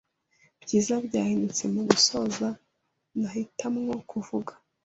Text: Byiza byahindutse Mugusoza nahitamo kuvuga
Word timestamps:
Byiza 0.63 0.93
byahindutse 1.07 1.63
Mugusoza 1.73 2.47
nahitamo 3.19 3.93
kuvuga 4.09 4.53